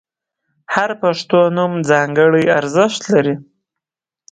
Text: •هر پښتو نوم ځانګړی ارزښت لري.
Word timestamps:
•هر 0.75 0.89
پښتو 1.01 1.39
نوم 1.57 1.73
ځانګړی 1.89 2.43
ارزښت 2.59 3.01
لري. 3.13 3.35